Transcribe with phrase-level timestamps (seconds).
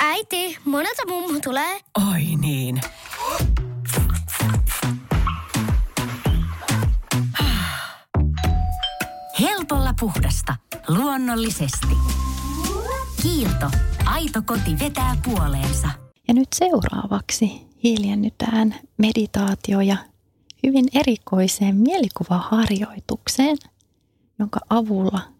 [0.00, 1.80] Äiti, monelta mummu tulee?
[2.12, 2.80] Oi niin.
[9.40, 10.56] Helpolla puhdasta.
[10.88, 11.96] Luonnollisesti.
[13.22, 13.70] Kiilto.
[14.04, 15.88] Aito koti vetää puoleensa.
[16.28, 19.96] Ja nyt seuraavaksi hiljennytään meditaatio ja
[20.66, 23.56] hyvin erikoiseen mielikuvaharjoitukseen,
[24.38, 25.33] jonka avulla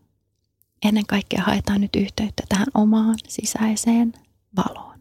[0.84, 4.12] ennen kaikkea haetaan nyt yhteyttä tähän omaan sisäiseen
[4.56, 5.00] valoon.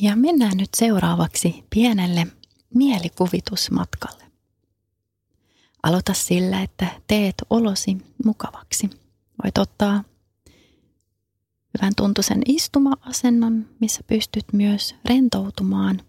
[0.00, 2.26] Ja mennään nyt seuraavaksi pienelle
[2.74, 4.24] mielikuvitusmatkalle.
[5.82, 8.90] Aloita sillä, että teet olosi mukavaksi.
[9.44, 10.04] Voit ottaa
[11.78, 16.00] hyvän tuntuisen istuma-asennon, missä pystyt myös rentoutumaan.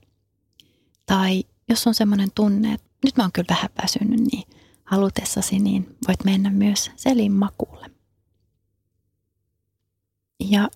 [1.06, 4.44] Tai jos on semmoinen tunne, että nyt mä oon kyllä vähän väsynyt, niin
[4.84, 7.91] halutessasi, niin voit mennä myös selin makuulle.
[10.50, 10.70] Ja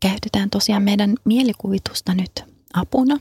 [0.00, 3.20] käytetään tosiaan meidän mielikuvitusta nyt apuna.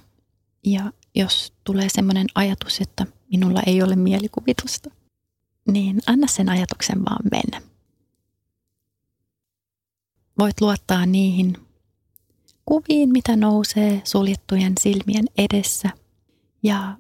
[0.66, 4.90] Ja jos tulee semmoinen ajatus, että minulla ei ole mielikuvitusta,
[5.68, 7.62] niin anna sen ajatuksen vaan mennä.
[10.40, 11.58] Voit luottaa niihin
[12.66, 15.90] kuviin, mitä nousee suljettujen silmien edessä.
[16.64, 16.98] Ja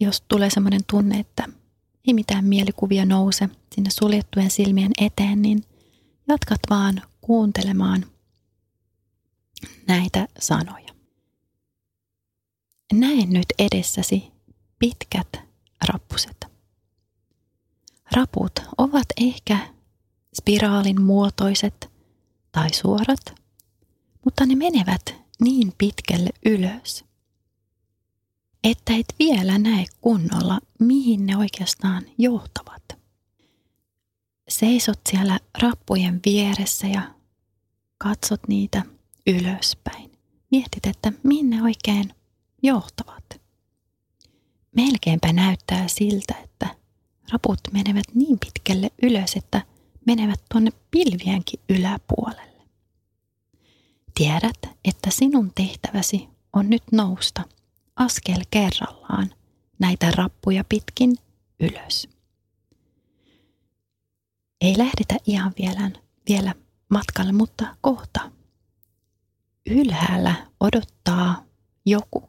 [0.00, 1.44] jos tulee semmoinen tunne, että
[2.06, 5.64] ei mitään mielikuvia nouse sinne suljettujen silmien eteen, niin
[6.28, 8.06] jatkat vaan kuuntelemaan
[9.88, 10.88] näitä sanoja.
[12.92, 14.32] Näen nyt edessäsi
[14.78, 15.28] pitkät
[15.88, 16.46] rappuset.
[18.16, 19.58] Raput ovat ehkä
[20.34, 21.90] spiraalin muotoiset
[22.52, 23.34] tai suorat,
[24.24, 27.04] mutta ne menevät niin pitkälle ylös,
[28.64, 32.82] että et vielä näe kunnolla, mihin ne oikeastaan johtavat.
[34.48, 37.14] Seisot siellä rappujen vieressä ja
[37.98, 38.82] katsot niitä
[39.26, 40.12] ylöspäin.
[40.50, 42.14] Mietit, että minne oikein
[42.62, 43.24] johtavat.
[44.76, 46.76] Melkeinpä näyttää siltä, että
[47.32, 49.62] raput menevät niin pitkälle ylös, että
[50.06, 52.62] menevät tuonne pilvienkin yläpuolelle.
[54.14, 57.42] Tiedät, että sinun tehtäväsi on nyt nousta
[57.96, 59.34] askel kerrallaan
[59.78, 61.16] näitä rappuja pitkin
[61.60, 62.08] ylös.
[64.60, 65.90] Ei lähdetä ihan vielä,
[66.28, 66.54] vielä
[66.88, 68.32] matkalle, mutta kohta.
[69.70, 71.44] Ylhäällä odottaa
[71.86, 72.28] joku,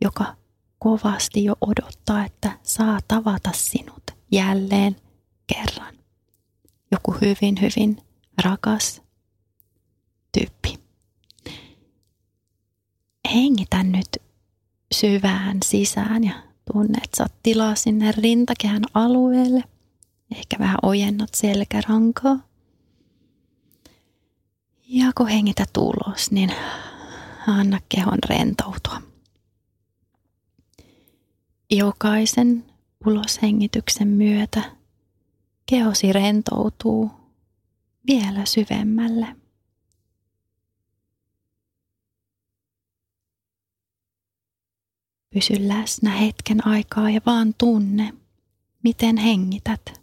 [0.00, 0.36] joka
[0.78, 4.02] kovasti jo odottaa, että saa tavata sinut
[4.32, 4.96] jälleen
[5.46, 5.94] kerran.
[6.92, 8.02] Joku hyvin, hyvin
[8.44, 9.02] rakas
[10.32, 10.78] tyyppi.
[13.34, 14.08] Hengitä nyt
[14.94, 16.34] syvään sisään ja
[16.72, 19.64] tunne, että saat tilaa sinne rintakehän alueelle.
[20.36, 22.47] Ehkä vähän ojennat selkärankaa.
[24.90, 26.52] Ja kun hengitä ulos, niin
[27.46, 29.02] anna kehon rentoutua.
[31.70, 32.64] Jokaisen
[33.06, 34.76] uloshengityksen myötä
[35.66, 37.10] kehosi rentoutuu
[38.06, 39.36] vielä syvemmälle.
[45.30, 48.12] Pysy läsnä hetken aikaa ja vaan tunne,
[48.82, 50.00] miten hengität.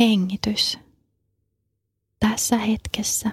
[0.00, 0.78] Hengitys
[2.22, 3.30] tässä hetkessä.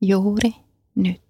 [0.00, 0.54] Juuri
[0.94, 1.22] nyt.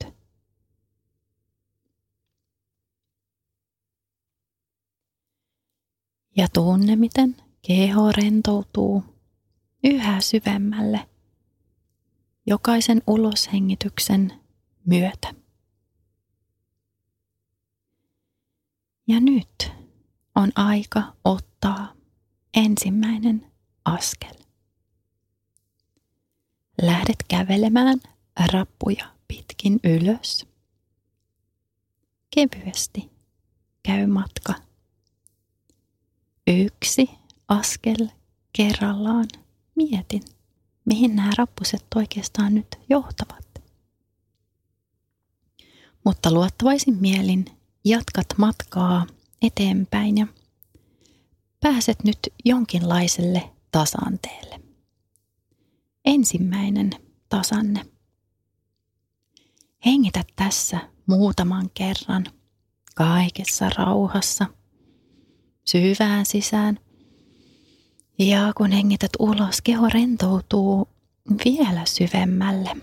[6.37, 9.05] Ja tunne, miten keho rentoutuu
[9.85, 11.09] yhä syvemmälle
[12.47, 14.33] jokaisen uloshengityksen
[14.87, 15.35] myötä.
[19.07, 19.73] Ja nyt
[20.35, 21.93] on aika ottaa
[22.55, 23.53] ensimmäinen
[23.85, 24.50] askel.
[26.83, 28.01] Lähdet kävelemään
[28.53, 30.47] rappuja pitkin ylös.
[32.35, 33.11] Kevyesti
[33.83, 34.55] käy matka.
[36.47, 37.11] Yksi
[37.49, 38.09] askel
[38.53, 39.27] kerrallaan
[39.75, 40.23] mietin,
[40.85, 43.63] mihin nämä rappuset oikeastaan nyt johtavat.
[46.05, 47.45] Mutta luottavaisin mielin
[47.85, 49.07] jatkat matkaa
[49.43, 50.27] eteenpäin ja
[51.61, 54.70] pääset nyt jonkinlaiselle tasanteelle.
[56.05, 56.91] Ensimmäinen
[57.29, 57.87] tasanne.
[59.87, 62.27] Hengitä tässä muutaman kerran
[62.95, 64.47] kaikessa rauhassa
[65.65, 66.79] syvään sisään.
[68.19, 70.89] Ja kun hengität ulos, keho rentoutuu
[71.45, 72.77] vielä syvemmälle.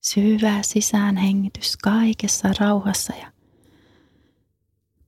[0.00, 3.32] Syvä sisäänhengitys kaikessa rauhassa ja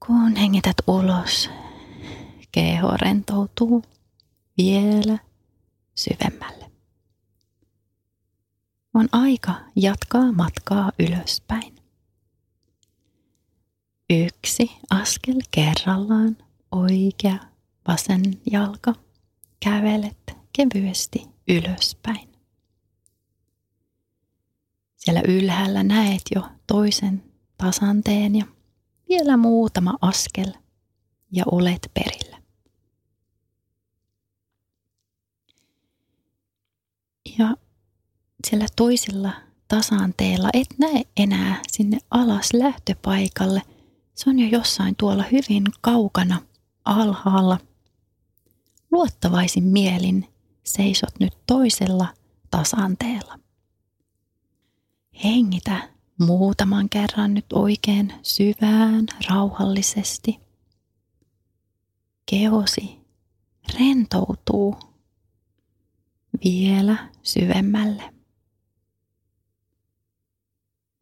[0.06, 1.50] Kun hengität ulos,
[2.52, 3.82] keho rentoutuu
[4.58, 5.18] vielä
[5.94, 6.70] syvemmälle.
[8.94, 11.76] On aika jatkaa matkaa ylöspäin.
[14.10, 16.36] Yksi askel kerrallaan,
[16.72, 17.38] oikea,
[17.88, 18.94] vasen jalka.
[19.60, 22.32] Kävelet kevyesti ylöspäin.
[24.96, 27.22] Siellä ylhäällä näet jo toisen
[27.58, 28.44] tasanteen ja
[29.08, 30.52] vielä muutama askel
[31.32, 32.42] ja olet perillä.
[37.38, 37.56] Ja
[38.46, 39.32] siellä toisella
[39.68, 43.62] tasanteella et näe enää sinne alas lähtöpaikalle.
[44.14, 46.42] Se on jo jossain tuolla hyvin kaukana
[46.84, 47.58] alhaalla.
[48.90, 50.28] Luottavaisin mielin
[50.64, 52.06] seisot nyt toisella
[52.50, 53.38] tasanteella.
[55.24, 60.40] Hengitä muutaman kerran nyt oikein syvään, rauhallisesti.
[62.26, 63.00] Keosi
[63.78, 64.76] rentoutuu
[66.44, 68.11] vielä syvemmälle.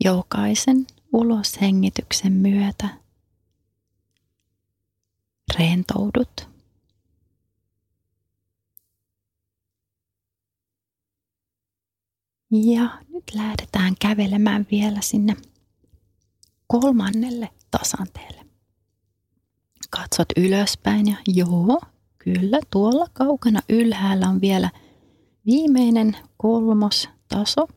[0.04, 2.88] Jokaisen uloshengityksen myötä
[5.58, 6.48] rentoudut.
[12.50, 15.36] Ja nyt lähdetään kävelemään vielä sinne
[16.66, 18.46] kolmannelle tasanteelle.
[19.90, 21.80] Katsot ylöspäin ja joo,
[22.18, 24.70] kyllä tuolla kaukana ylhäällä on vielä
[25.46, 27.68] viimeinen kolmos taso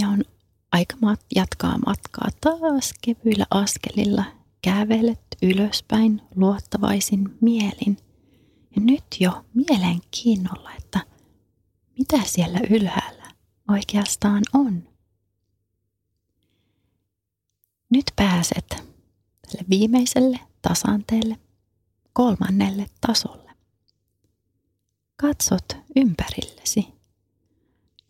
[0.00, 0.24] ja on
[0.74, 0.96] aika
[1.34, 4.24] jatkaa matkaa taas kevyillä askelilla.
[4.62, 7.96] Kävelet ylöspäin luottavaisin mielin.
[8.76, 11.00] Ja nyt jo mielenkiinnolla, että
[11.98, 13.30] mitä siellä ylhäällä
[13.68, 14.88] oikeastaan on.
[17.90, 21.38] Nyt pääset tälle viimeiselle tasanteelle,
[22.12, 23.50] kolmannelle tasolle.
[25.16, 26.86] Katsot ympärillesi.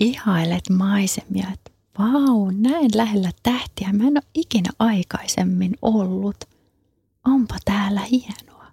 [0.01, 3.93] Ihailet maisemia, että vau, näin lähellä tähtiä.
[3.93, 6.37] Mä en ole ikinä aikaisemmin ollut.
[7.25, 8.73] Onpa täällä hienoa.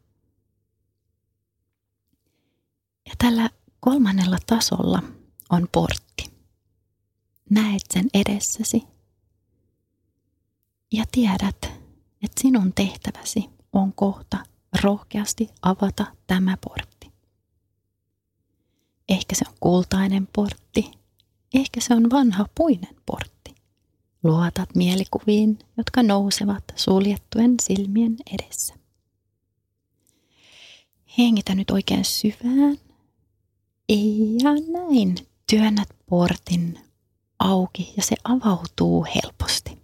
[3.06, 5.04] Ja tällä kolmannella tasolla
[5.50, 6.32] on portti.
[7.50, 8.84] Näet sen edessäsi
[10.92, 11.66] ja tiedät,
[12.24, 14.38] että sinun tehtäväsi on kohta
[14.82, 17.12] rohkeasti avata tämä portti.
[19.10, 20.92] Ehkä se on kultainen portti,
[21.54, 23.56] ehkä se on vanha puinen portti.
[24.24, 28.74] Luotat mielikuviin, jotka nousevat suljettujen silmien edessä.
[31.18, 32.78] Hengitä nyt oikein syvään.
[34.44, 35.16] Ja näin
[35.50, 36.80] työnnät portin
[37.40, 39.82] auki ja se avautuu helposti.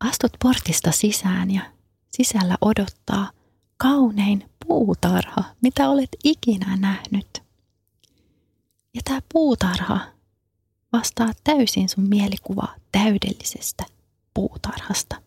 [0.00, 1.62] Astut portista sisään ja
[2.10, 3.30] sisällä odottaa
[3.76, 7.42] kaunein puutarha, mitä olet ikinä nähnyt.
[8.94, 10.00] Ja tämä puutarha
[10.92, 13.84] vastaa täysin sun mielikuvaa täydellisestä
[14.34, 15.22] puutarhasta.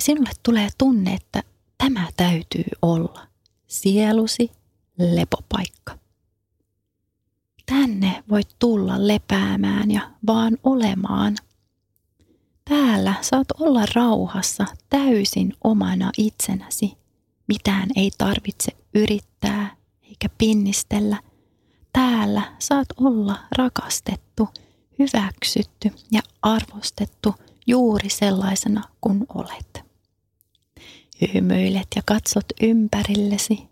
[0.00, 1.42] Sinulle tulee tunne, että
[1.78, 3.26] tämä täytyy olla
[3.66, 4.50] sielusi
[4.98, 5.98] lepopaikka.
[7.66, 11.36] Tänne voit tulla lepäämään ja vaan olemaan
[12.68, 16.96] Täällä saat olla rauhassa täysin omana itsenäsi.
[17.48, 21.16] Mitään ei tarvitse yrittää eikä pinnistellä.
[21.96, 24.48] Täällä saat olla rakastettu,
[24.98, 27.34] hyväksytty ja arvostettu
[27.66, 29.84] juuri sellaisena kuin olet.
[31.34, 33.68] Hymyilet ja katsot ympärillesi.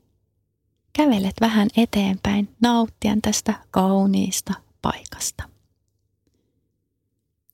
[0.92, 5.42] Kävelet vähän eteenpäin nauttien tästä kauniista paikasta.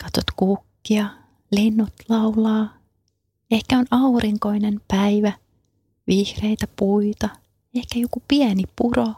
[0.04, 1.06] Katsot kukkia
[1.52, 2.74] linnut laulaa.
[3.50, 5.32] Ehkä on aurinkoinen päivä,
[6.06, 7.28] vihreitä puita,
[7.74, 9.14] ehkä joku pieni puro.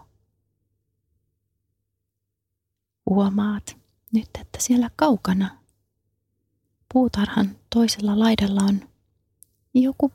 [3.10, 3.76] Huomaat
[4.12, 5.58] nyt, että siellä kaukana
[6.92, 8.88] puutarhan toisella laidalla on
[9.74, 10.12] joku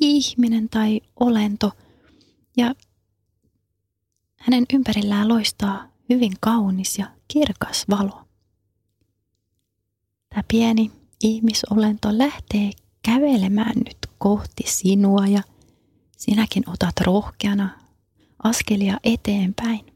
[0.00, 1.72] ihminen tai olento
[2.56, 2.74] ja
[4.36, 8.24] hänen ympärillään loistaa hyvin kaunis ja kirkas valo.
[10.28, 12.70] Tämä pieni ihmisolento lähtee
[13.02, 15.42] kävelemään nyt kohti sinua ja
[16.16, 17.78] sinäkin otat rohkeana
[18.42, 19.89] askelia eteenpäin.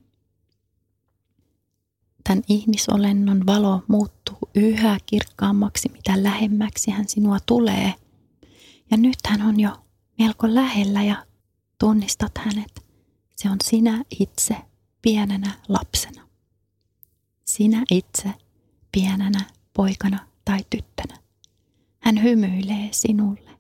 [2.25, 7.95] Tämän ihmisolennon valo muuttuu yhä kirkkaammaksi, mitä lähemmäksi hän sinua tulee.
[8.91, 9.85] Ja nyt hän on jo
[10.19, 11.27] melko lähellä ja
[11.81, 12.85] tunnistat hänet.
[13.37, 14.57] Se on sinä itse
[15.03, 16.29] pienenä lapsena.
[17.45, 18.35] Sinä itse
[18.93, 19.41] pienenä
[19.73, 21.19] poikana tai tyttönä.
[22.01, 23.51] Hän hymyilee sinulle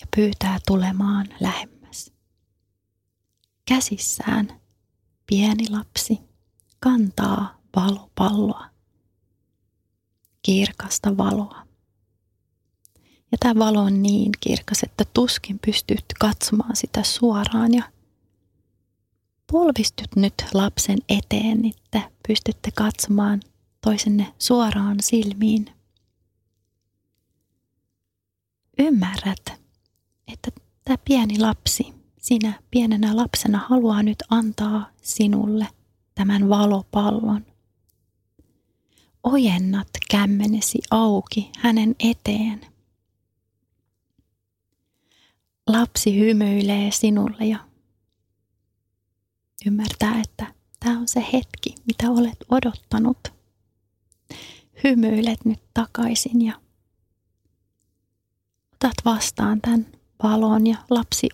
[0.00, 2.12] ja pyytää tulemaan lähemmäs.
[3.68, 4.60] Käsissään
[5.26, 6.18] pieni lapsi
[6.80, 8.66] kantaa valopalloa,
[10.42, 11.64] kirkasta valoa.
[13.32, 17.84] Ja tämä valo on niin kirkas, että tuskin pystyt katsomaan sitä suoraan ja
[19.52, 23.40] polvistyt nyt lapsen eteen, että pystytte katsomaan
[23.80, 25.66] toisenne suoraan silmiin.
[28.78, 29.60] Ymmärrät,
[30.32, 30.50] että
[30.84, 35.68] tämä pieni lapsi, sinä pienenä lapsena haluaa nyt antaa sinulle
[36.14, 37.46] tämän valopallon.
[39.22, 42.60] Ojennat kämmenesi auki hänen eteen.
[45.66, 47.58] Lapsi hymyilee sinulle ja
[49.66, 53.18] ymmärtää, että tämä on se hetki, mitä olet odottanut.
[54.84, 56.60] Hymyilet nyt takaisin ja
[58.74, 59.86] otat vastaan tämän
[60.22, 61.28] valon ja lapsi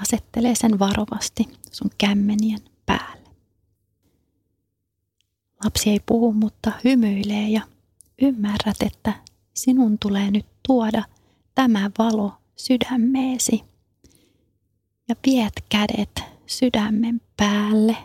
[0.00, 3.28] asettelee sen varovasti sun kämmenien päälle.
[5.64, 7.62] Lapsi ei puhu, mutta hymyilee ja
[8.22, 9.12] ymmärrät, että
[9.54, 11.02] sinun tulee nyt tuoda
[11.54, 13.62] tämä valo sydämeesi.
[15.08, 17.96] Ja viet kädet sydämen päälle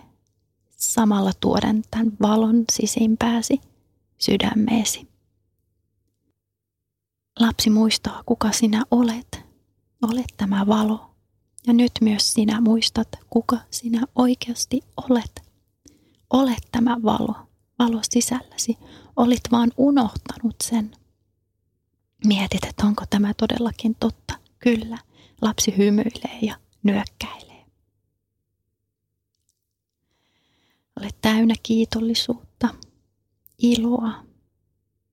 [0.77, 3.61] samalla tuoden tämän valon sisimpääsi
[4.17, 5.07] sydämeesi.
[7.39, 9.41] Lapsi muistaa, kuka sinä olet.
[10.01, 11.12] Olet tämä valo.
[11.67, 15.41] Ja nyt myös sinä muistat, kuka sinä oikeasti olet.
[16.29, 17.35] Olet tämä valo,
[17.79, 18.77] valo sisälläsi.
[19.15, 20.95] Olit vaan unohtanut sen.
[22.25, 24.33] Mietit, että onko tämä todellakin totta.
[24.59, 24.97] Kyllä,
[25.41, 27.65] lapsi hymyilee ja nyökkäilee.
[30.99, 32.69] Olet täynnä kiitollisuutta,
[33.57, 34.23] iloa.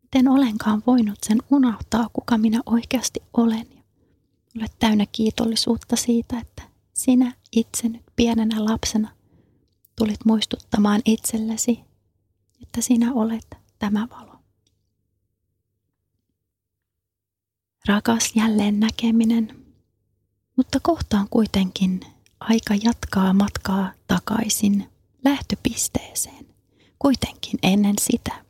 [0.03, 3.80] Miten olenkaan voinut sen unohtaa, kuka minä oikeasti olen.
[4.59, 9.09] Olet täynnä kiitollisuutta siitä, että sinä itse nyt pienenä lapsena
[9.97, 11.81] tulit muistuttamaan itsellesi,
[12.63, 14.37] että sinä olet tämä valo.
[17.87, 19.65] Rakas jälleen näkeminen,
[20.57, 22.01] mutta kohta on kuitenkin
[22.41, 24.89] aika jatkaa matkaa takaisin
[25.25, 26.47] lähtöpisteeseen.
[26.99, 28.45] Kuitenkin ennen sitä.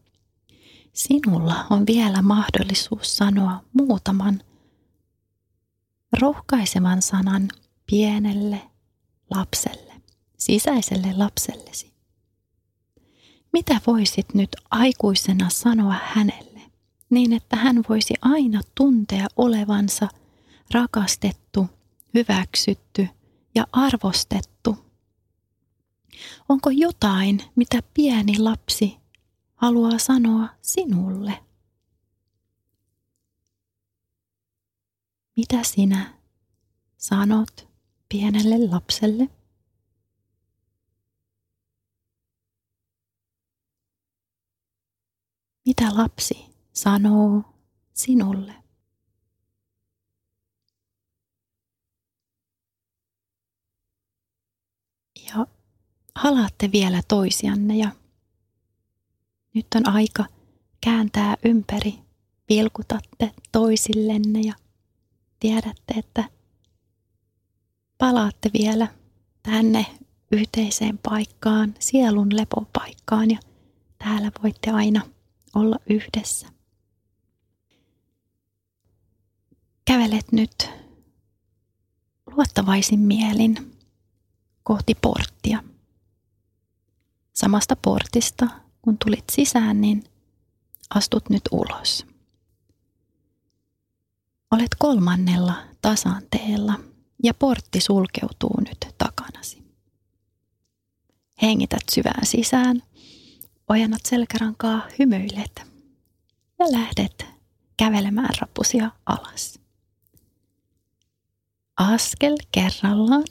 [0.93, 4.43] Sinulla on vielä mahdollisuus sanoa muutaman
[6.13, 7.49] rohkaisevan sanan
[7.87, 8.63] pienelle
[9.31, 9.93] lapselle,
[10.39, 11.93] sisäiselle lapsellesi.
[13.53, 16.61] Mitä voisit nyt aikuisena sanoa hänelle,
[17.11, 20.09] niin että hän voisi aina tuntea olevansa
[20.75, 21.67] rakastettu,
[22.15, 23.09] hyväksytty
[23.55, 24.79] ja arvostettu?
[26.49, 28.97] Onko jotain, mitä pieni lapsi
[29.55, 31.50] haluaa sanoa sinulle?
[35.41, 36.15] Mitä sinä
[36.97, 37.69] sanot
[38.09, 39.29] pienelle lapselle?
[45.67, 47.43] Mitä lapsi sanoo
[47.93, 48.55] sinulle?
[55.27, 55.47] Ja
[56.15, 57.91] halaatte vielä toisianne ja
[59.55, 60.25] nyt on aika
[60.81, 61.95] kääntää ympäri,
[62.49, 64.55] vilkutatte toisillenne ja
[65.41, 66.25] tiedätte, että
[67.99, 68.89] palaatte vielä
[69.43, 69.87] tänne
[70.33, 73.39] yhteiseen paikkaan, sielun lepopaikkaan ja
[73.99, 75.03] täällä voitte aina
[75.55, 76.47] olla yhdessä.
[79.85, 80.71] Kävelet nyt
[82.27, 83.77] luottavaisin mielin
[84.63, 85.65] kohti porttia.
[87.33, 88.49] Samasta portista,
[88.83, 90.05] kun tulit sisään, niin
[90.91, 92.10] astut nyt ulos.
[94.51, 96.81] Olet kolmannella tasanteella
[97.23, 99.63] ja portti sulkeutuu nyt takanasi.
[101.43, 102.83] Hengität syvään sisään,
[103.69, 105.63] ojennat selkärankaa, hymyilet
[106.59, 107.27] ja lähdet
[107.77, 109.61] kävelemään rappusia alas.
[111.77, 113.25] Askel kerrallaan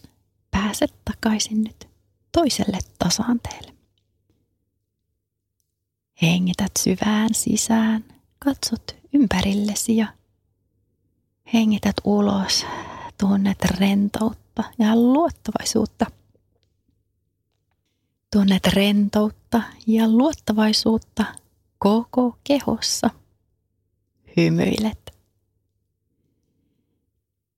[0.52, 1.88] pääset takaisin nyt
[2.32, 3.74] toiselle tasanteelle.
[6.22, 8.06] Hengität syvään sisään,
[8.40, 10.19] katsot ympärillesi ja
[11.54, 12.66] Hengität ulos,
[13.18, 16.06] tunnet rentoutta ja luottavaisuutta.
[18.34, 21.26] Tunnet rentoutta ja luottavaisuutta
[21.78, 23.10] koko kehossa.
[24.38, 25.14] Hymyilet.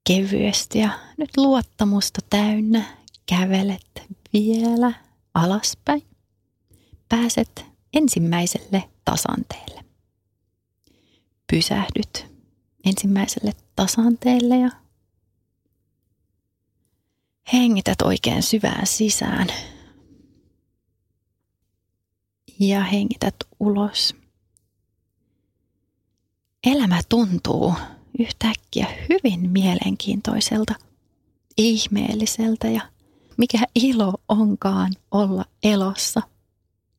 [0.08, 2.86] Kevyesti ja nyt luottamusta täynnä
[3.26, 4.94] kävelet vielä
[5.34, 6.04] alaspäin.
[7.10, 9.86] Pääset ensimmäiselle tasanteelle.
[11.52, 12.32] pysähdyt
[12.86, 14.70] ensimmäiselle tasanteelle ja
[17.54, 19.48] hengität oikein syvään sisään.
[22.60, 24.16] Ja hengität ulos.
[26.68, 27.74] Elämä tuntuu
[28.20, 30.76] yhtäkkiä hyvin mielenkiintoiselta,
[31.58, 32.82] ihmeelliseltä ja
[33.38, 36.22] mikä ilo onkaan olla elossa.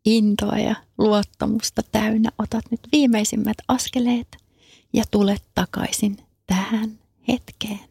[0.04, 4.36] Intoa ja luottamusta täynnä otat nyt viimeisimmät askeleet
[4.92, 7.88] ja tulet takaisin tähän hetkeen.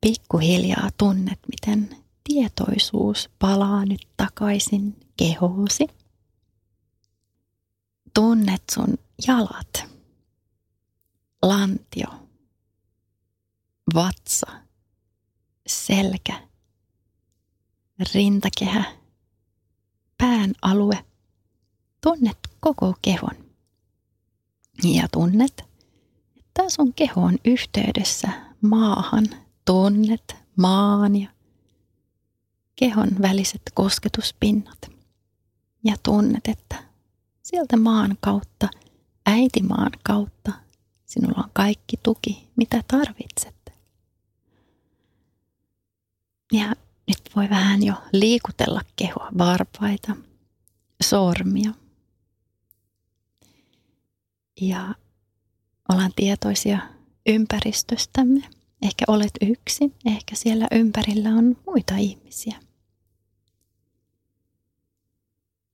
[0.00, 5.86] Pikkuhiljaa tunnet, miten tietoisuus palaa nyt takaisin kehoosi.
[8.14, 9.84] Tunnet sun jalat,
[11.42, 12.28] lantio,
[13.94, 14.46] vatsa,
[15.66, 16.48] selkä,
[18.14, 18.84] rintakehä,
[20.18, 21.04] pään alue.
[22.00, 23.50] Tunnet koko kehon.
[24.84, 25.67] Ja tunnet,
[26.58, 28.28] että sun keho on yhteydessä
[28.60, 29.26] maahan.
[29.64, 31.28] Tunnet maan ja
[32.76, 34.78] kehon väliset kosketuspinnat.
[35.84, 36.84] Ja tunnet, että
[37.42, 38.68] sieltä maan kautta,
[39.26, 40.52] äitimaan kautta,
[41.06, 43.72] sinulla on kaikki tuki, mitä tarvitset.
[46.52, 46.74] Ja
[47.06, 50.16] nyt voi vähän jo liikutella kehoa, varpaita,
[51.02, 51.70] sormia,
[54.60, 54.94] ja
[55.88, 56.78] ollaan tietoisia
[57.26, 58.40] ympäristöstämme.
[58.82, 62.60] Ehkä olet yksi, ehkä siellä ympärillä on muita ihmisiä.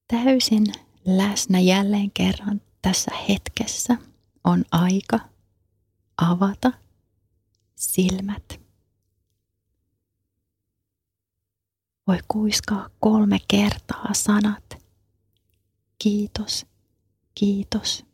[0.08, 0.66] Täysin
[1.04, 3.96] läsnä jälleen kerran tässä hetkessä
[4.44, 5.20] on aika
[6.16, 6.72] avata
[7.76, 8.60] silmät.
[12.06, 14.84] Voi kuiskaa kolme kertaa sanat.
[15.98, 16.66] Kiitos,
[17.34, 18.13] kiitos, Kiitos.